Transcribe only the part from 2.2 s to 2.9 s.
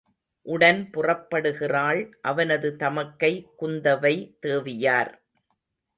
அவனது